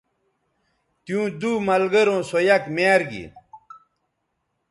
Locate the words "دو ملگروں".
1.39-2.21